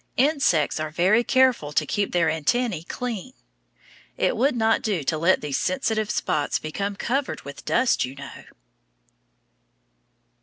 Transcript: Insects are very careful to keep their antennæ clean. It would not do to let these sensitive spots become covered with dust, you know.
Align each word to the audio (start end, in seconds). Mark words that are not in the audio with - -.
Insects 0.17 0.79
are 0.79 0.89
very 0.89 1.23
careful 1.23 1.71
to 1.73 1.85
keep 1.85 2.11
their 2.11 2.27
antennæ 2.27 2.87
clean. 2.87 3.33
It 4.17 4.35
would 4.35 4.55
not 4.55 4.81
do 4.81 5.03
to 5.03 5.15
let 5.15 5.41
these 5.41 5.59
sensitive 5.59 6.09
spots 6.09 6.57
become 6.57 6.95
covered 6.95 7.41
with 7.43 7.65
dust, 7.65 8.03
you 8.03 8.15
know. 8.15 8.45